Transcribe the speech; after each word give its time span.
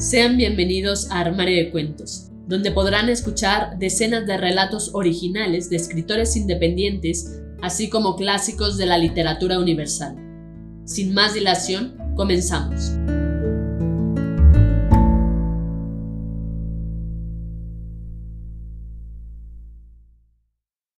Sean 0.00 0.38
bienvenidos 0.38 1.10
a 1.10 1.20
Armario 1.20 1.56
de 1.56 1.70
Cuentos, 1.70 2.30
donde 2.48 2.70
podrán 2.70 3.10
escuchar 3.10 3.78
decenas 3.78 4.26
de 4.26 4.38
relatos 4.38 4.94
originales 4.94 5.68
de 5.68 5.76
escritores 5.76 6.36
independientes, 6.36 7.42
así 7.60 7.90
como 7.90 8.16
clásicos 8.16 8.78
de 8.78 8.86
la 8.86 8.96
literatura 8.96 9.58
universal. 9.58 10.16
Sin 10.86 11.12
más 11.12 11.34
dilación, 11.34 11.98
comenzamos. 12.16 12.92